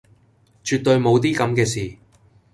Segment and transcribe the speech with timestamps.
[0.63, 1.97] 絕對無啲咁既事